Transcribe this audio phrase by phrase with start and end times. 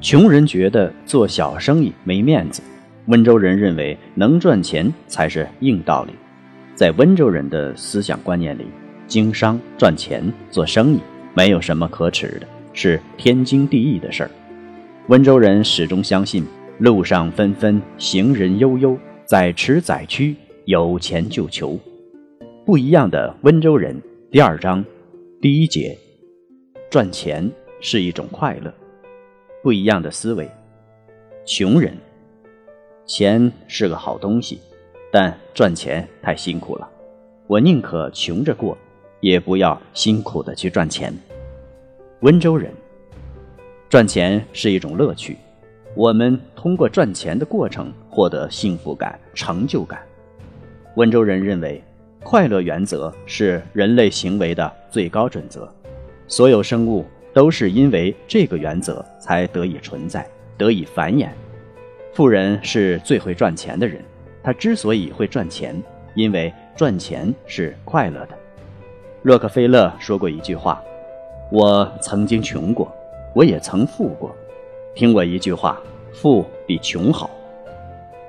[0.00, 2.62] 穷人觉得做小生意没面子，
[3.06, 6.12] 温州人认为能赚钱才是硬道理。
[6.76, 8.66] 在温州人的思想观念里，
[9.08, 11.00] 经商赚钱做生意
[11.34, 14.30] 没有什么可耻的，是天经地义的事儿。
[15.08, 16.44] 温州人始终相信
[16.78, 21.76] “路上纷纷，行人悠悠，在驰载区，有钱就求”。
[22.64, 24.84] 不一样的温州人第二章
[25.40, 25.98] 第一节，
[26.88, 28.72] 赚钱是一种快乐。
[29.60, 30.48] 不一样的思维，
[31.44, 31.96] 穷人，
[33.06, 34.60] 钱是个好东西，
[35.10, 36.88] 但赚钱太辛苦了，
[37.48, 38.78] 我宁可穷着过，
[39.20, 41.12] 也不要辛苦的去赚钱。
[42.20, 42.72] 温州人，
[43.88, 45.36] 赚钱是一种乐趣，
[45.96, 50.00] 我们通过赚钱的过程获得幸福感、成就感。
[50.94, 51.82] 温州人认为，
[52.22, 55.68] 快乐原则是人类行为的最高准则，
[56.28, 57.04] 所有生物。
[57.32, 60.26] 都是因为这个原则才得以存在，
[60.56, 61.28] 得以繁衍。
[62.12, 64.02] 富人是最会赚钱的人，
[64.42, 65.80] 他之所以会赚钱，
[66.14, 68.30] 因为赚钱是快乐的。
[69.22, 70.82] 洛克菲勒说过一句话
[71.52, 72.92] ：“我曾经穷过，
[73.34, 74.34] 我也曾富过。
[74.94, 75.80] 听我一句话，
[76.12, 77.30] 富比穷好。”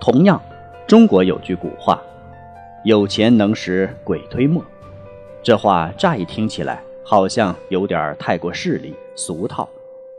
[0.00, 0.40] 同样，
[0.86, 2.02] 中国有句古话
[2.84, 4.62] ：“有钱能使鬼推磨。”
[5.42, 6.82] 这话乍一听起来。
[7.10, 9.66] 好像有点太过势利俗套，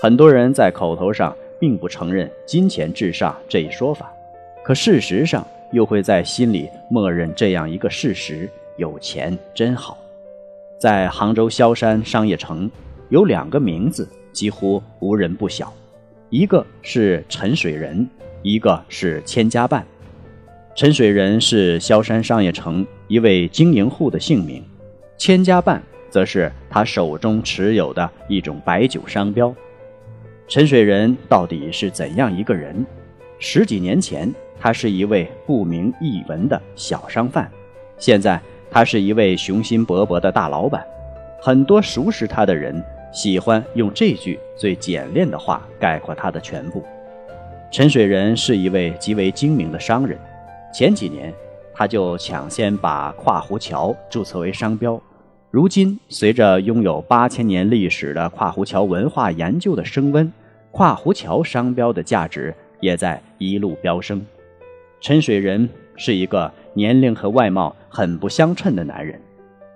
[0.00, 4.12] 很多人在口头上并不承认“金钱至上”这一说法，
[4.64, 9.96] 可事实上又会在心里默认这样一个事实：有钱真好。
[10.76, 12.68] 在杭州萧山商业城，
[13.10, 15.72] 有两个名字几乎无人不晓，
[16.30, 18.04] 一个是陈水仁，
[18.42, 19.86] 一个是千家办。
[20.74, 24.64] 陈水仁是萧山商业城一位经营户的姓名，
[25.16, 25.80] 千家办。
[26.12, 29.52] 则是他手中持有的一种白酒商标。
[30.46, 32.84] 陈水仁到底是怎样一个人？
[33.38, 34.30] 十几年前，
[34.60, 37.46] 他是一位不明一文的小商贩；
[37.96, 38.38] 现在，
[38.70, 40.86] 他是一位雄心勃勃的大老板。
[41.40, 46.84] 很多熟识他的人喜欢用这句最简练的话概括他的全部。
[47.70, 50.18] 陈水仁是一位极为精明的商人。
[50.74, 51.32] 前几年，
[51.72, 55.00] 他就抢先把跨湖桥注册为商标。
[55.52, 60.32] 如今，随着拥有八千年历史的跨湖桥文化研究的升温，
[60.70, 64.24] 跨湖桥商标的价值也在一路飙升。
[64.98, 69.20] 陈水仁是一个年龄和外貌很不相称的男人，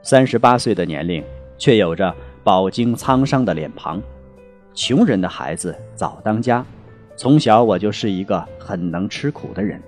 [0.00, 1.24] 三十八岁的年龄，
[1.58, 2.14] 却有着
[2.44, 4.00] 饱经沧桑的脸庞。
[4.74, 6.64] 穷人的孩子早当家，
[7.16, 9.82] 从小我就是一个很能吃苦的人。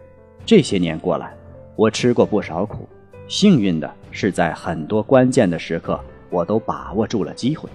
[0.44, 1.32] 这些年过来，
[1.76, 2.88] 我吃过不少苦。
[3.28, 5.98] 幸运的是，在很多关键的时刻，
[6.30, 7.68] 我都把握住了机会。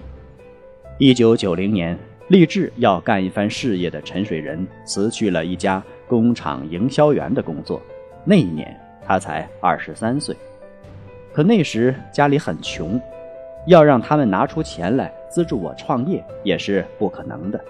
[0.98, 1.98] 一九九零年，
[2.28, 7.80] 立志要干一番事业的陈水仁辞去了一家工厂营销员的工作。
[8.24, 8.74] 那一年，
[9.06, 10.34] 他才二十三岁。
[11.34, 12.98] 可那时家里很穷，
[13.66, 17.60] 要让他们拿出钱来资助我创业也是不可能的。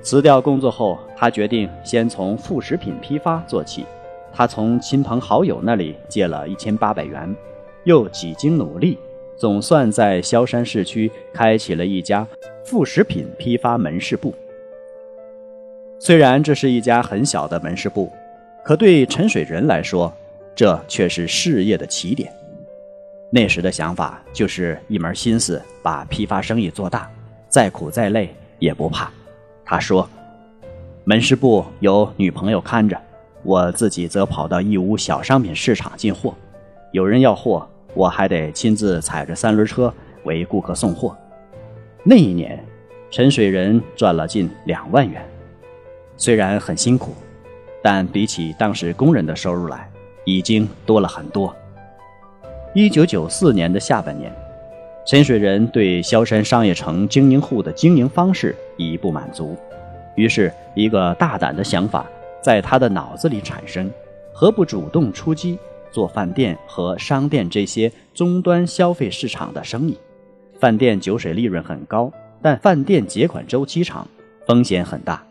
[0.00, 3.84] 辞掉工作后，他决定先从副食品批发做起。
[4.32, 7.36] 他从亲朋好友那里借了一千八百元，
[7.84, 8.98] 又几经努力，
[9.36, 12.26] 总算在萧山市区开启了一家
[12.64, 14.34] 副食品批发门市部。
[15.98, 18.10] 虽然这是一家很小的门市部，
[18.64, 20.12] 可对陈水仁来说，
[20.54, 22.32] 这却是事业的起点。
[23.30, 27.08] 那时的想法就是一门心思把批发生意做大，
[27.48, 29.10] 再苦再累也不怕。
[29.64, 30.08] 他说
[31.04, 33.00] ：“门市部有女朋友看着。”
[33.42, 36.34] 我自己则跑到义乌小商品市场进货，
[36.92, 39.92] 有人要货，我还得亲自踩着三轮车
[40.24, 41.16] 为顾客送货。
[42.04, 42.64] 那一年，
[43.10, 45.20] 陈水仁赚了近两万元，
[46.16, 47.12] 虽然很辛苦，
[47.82, 49.90] 但比起当时工人的收入来，
[50.24, 51.54] 已经多了很多。
[52.74, 54.32] 一九九四年的下半年，
[55.04, 59.56] 陈水仁对萧山商业城经营户的经营方式已不满足，
[60.14, 62.06] 于是，一个大胆的想法。
[62.42, 63.90] 在他的脑子里产生，
[64.34, 65.56] 何不主动出击，
[65.90, 69.96] 做饭店和商店这些终端消费市场的生意。
[70.58, 72.12] 饭店酒水利润很高，
[72.42, 74.06] 但饭店结款周期长，
[74.46, 75.22] 风险很大。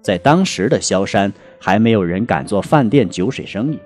[0.00, 3.78] 在当时的萧山，还没有人敢做饭店酒水生意。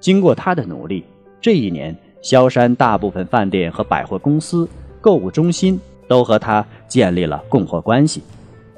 [0.00, 1.04] 经过他的努力，
[1.40, 4.68] 这一年萧山大部分饭店和百货公司、
[5.00, 5.78] 购物中心
[6.08, 8.22] 都和他建立了供货关系，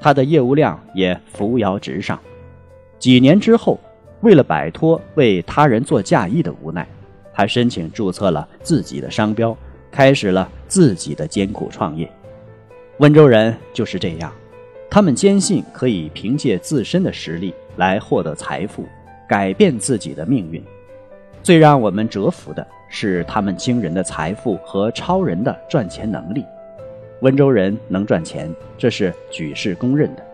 [0.00, 2.19] 他的业务量也扶摇直上。
[2.99, 3.79] 几年之后，
[4.20, 6.87] 为了摆脱为他人做嫁衣的无奈，
[7.32, 9.56] 他申请注册了自己的商标，
[9.91, 12.11] 开始了自己的艰苦创业。
[12.99, 14.32] 温州人就是这样。
[14.88, 18.87] 他们坚信可以凭借自身的实力来获得财富，
[19.29, 20.62] 改变自己的命运。
[21.43, 26.44] 最让我们折服的是他们惊人的财富和超人的赚钱能力。
[27.23, 28.49] 温州人能赚钱，
[28.79, 30.25] 这是举世公认的。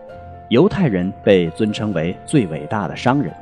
[0.51, 3.33] 犹太人被尊称为最伟大的商人，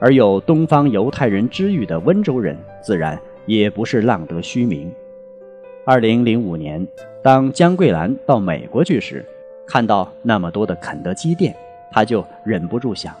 [0.00, 3.16] 而有“东方犹太人之誉”的温州人，自然
[3.46, 4.92] 也不是浪得虚名。
[5.84, 6.84] 二零零五年，
[7.22, 9.24] 当江桂兰到美国去时。
[9.64, 11.54] 看到那么多的肯德基店，
[11.92, 13.14] 他就忍不住想：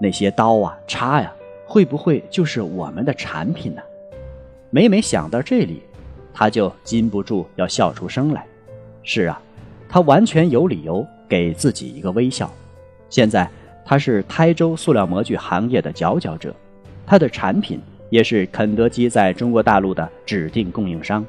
[0.00, 1.30] 那些刀啊、叉呀，
[1.66, 3.82] 会不会就是我们的产品呢？
[4.70, 5.82] 每每想到这里，
[6.32, 8.46] 他就禁不住要笑出声来。
[9.02, 9.38] 是啊，
[9.90, 12.52] 他完全有理由给自己一个微笑。
[13.08, 13.48] 现在
[13.86, 16.54] 他是台州塑料模具行业的佼佼者，
[17.06, 17.80] 他的产品
[18.10, 21.24] 也是肯德基在中国大陆的指定供应商。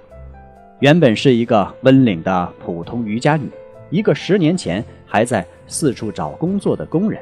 [0.81, 3.49] 原本是一个温岭的普通渔家女。
[3.89, 7.21] 一个十年前还在四处找工作的工人，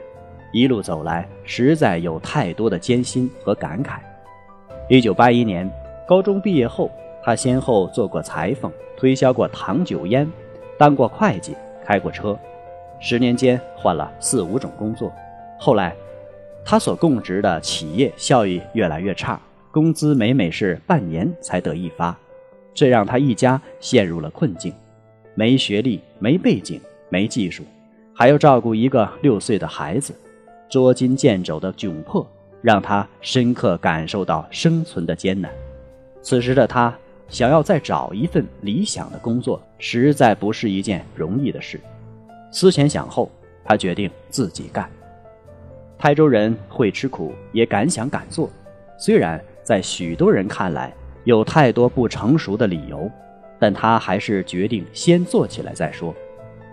[0.52, 4.00] 一路走来，实在有太多的艰辛和感慨。
[4.90, 5.72] 一九八一年
[6.08, 6.90] 高中毕业后，
[7.24, 10.28] 他先后做过裁缝，推销过糖酒烟，
[10.80, 11.56] 当过会计，
[11.86, 12.36] 开过车。
[13.02, 15.12] 十年间换了四五种工作。
[15.60, 15.96] 后来，
[16.64, 22.16] 他所供职的企业效益越来越差，工资每每是半年才得一发，
[22.74, 24.72] 这让他一家陷入了困境。
[25.34, 27.64] 没学历、没背景、没技术，
[28.14, 30.14] 还要照顾一个六岁的孩子，
[30.70, 32.26] 捉襟见肘的窘迫
[32.62, 35.52] 让他深刻感受到生存的艰难。
[36.22, 36.96] 此时的他
[37.30, 41.80] 想要再找一份理想的工作，实在不是一件容易的事。
[42.52, 43.32] 思前想后，
[43.64, 44.88] 他决定自己干。
[45.98, 48.50] 台州人会吃苦，也敢想敢做，
[48.98, 50.94] 虽然在许多人看来
[51.24, 53.10] 有太多不成熟的理由。
[53.64, 56.12] 但他还是决定先做起来再说。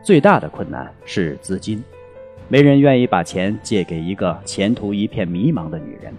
[0.03, 1.85] 最大的困难是资金，
[2.49, 6.11] 没人愿意把钱借给一个前途一片迷茫的女人。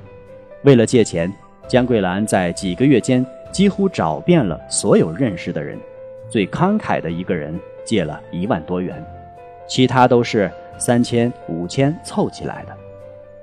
[0.63, 1.33] 为了借钱，
[1.67, 5.75] 江桂兰在几个月间几乎找遍了所有认识的人，
[6.29, 9.03] 最慷慨的一个人借了一万多元，
[9.69, 12.75] 其他都是三千、五千凑起来的。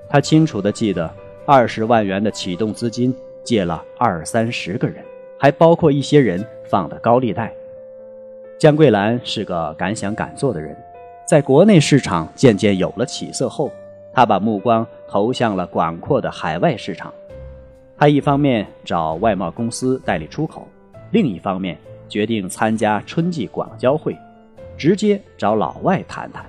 [0.07, 1.11] 他清楚地记得，
[1.47, 5.03] 二十万元的启动资金借了二三十个人，
[5.39, 6.47] 还包括一些人。
[6.69, 7.53] 放的高利贷。
[8.59, 10.77] 江桂兰是个敢想敢做的人，
[11.25, 13.71] 在国内市场渐渐有了起色后，
[14.13, 17.15] 他把目光投向了广阔的海外市场。
[17.97, 20.67] 他一方面找外贸公司代理出口，
[21.13, 21.79] 另一方面
[22.09, 24.19] 决定参加春季广交会，
[24.77, 26.45] 直接找老外谈谈。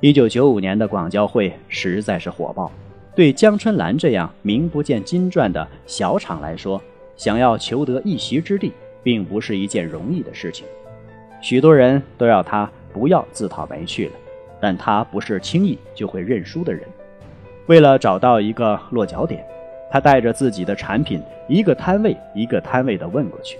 [0.00, 2.70] 一九九五年的广交会实在是火爆，
[3.14, 6.80] 对江春兰这样名不见经传的小厂来说，
[7.16, 8.72] 想要求得一席之地。
[9.02, 10.66] 并不是一件容易的事情，
[11.40, 14.12] 许多人都要他不要自讨没趣了，
[14.60, 16.82] 但他不是轻易就会认输的人。
[17.64, 19.42] 为了找到一个落脚点，
[19.90, 23.58] 他带着自己的产品，一个摊位一个摊位的问过去。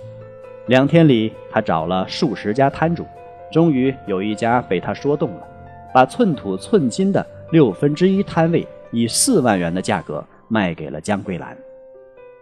[0.67, 3.07] 两天里，他找了数十家摊主，
[3.51, 5.47] 终于有一家被他说动了，
[5.93, 11.57] 把寸土寸金的六分之一摊位以四万元的价格卖给了江桂兰。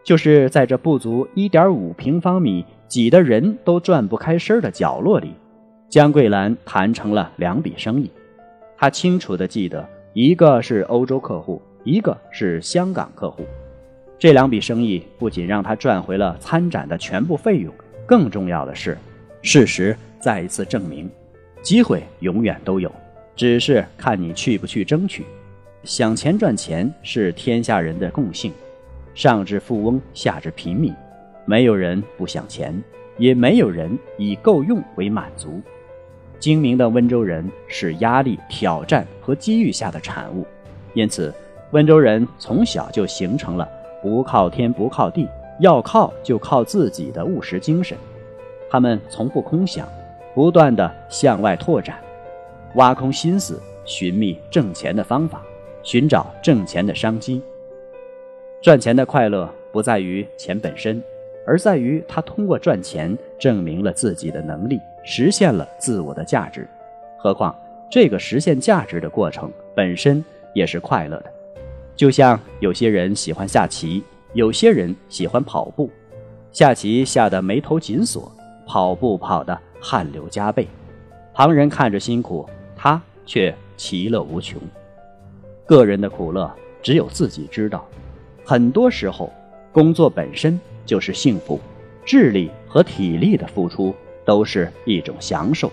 [0.04, 2.64] 就是在这不足一点五平方米。
[2.88, 5.34] 挤得人都转不开身的角落里，
[5.90, 8.10] 江桂兰谈成了两笔生意。
[8.78, 13.44] 她清楚地记得，一个是欧洲客户，一个是香港客户。
[14.18, 17.70] 这两笔生意不仅让她赚回了参展的全部费用，
[18.06, 18.96] 更重要的是，
[19.42, 21.10] 事实再一次证明，
[21.62, 22.90] 机会永远都有，
[23.36, 25.24] 只是看你去不去争取。
[25.84, 28.52] 想钱赚钱是天下人的共性，
[29.14, 30.92] 上至富翁，下至平民。
[31.44, 32.82] 没有人不想钱，
[33.16, 35.60] 也没有人以够用为满足。
[36.38, 40.46] 精明的温州人是压力、挑战和机遇下的产物，
[40.94, 41.32] 因此，
[41.70, 43.68] 温州人从小就形成了
[44.02, 45.26] 不靠天不靠地，
[45.60, 47.96] 要靠就靠自己的务实精神。
[48.70, 49.88] 他们从不空想，
[50.38, 51.98] 不断的向外拓展，
[52.76, 55.42] 挖空心思寻觅挣钱的方法，
[55.82, 57.42] 寻找挣钱的商机。
[58.62, 61.02] 赚钱的快乐不在于钱本身，
[61.44, 66.68] 而在于他通过赚钱证明了自己的能力，实现了自我的价值。
[67.18, 67.52] 何况
[67.90, 71.32] 这个实现价值的过程本身也是快乐的。
[71.96, 74.04] 就像有些人喜欢下棋，
[74.34, 75.90] 有些人喜欢跑步，
[76.52, 78.30] 下棋下得眉头紧锁，
[78.64, 80.66] 跑步跑得汗流浃背，
[81.32, 84.60] 旁人看着辛苦，他却其乐无穷。
[85.66, 86.50] 个人的苦乐
[86.82, 87.86] 只有自己知道。
[88.44, 89.32] 很多时候，
[89.72, 91.60] 工作本身就是幸福，
[92.04, 93.94] 智力和体力的付出
[94.24, 95.70] 都是一种享受。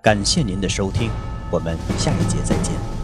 [0.00, 1.10] 感谢您的收听，
[1.50, 2.97] 我们下一节再见。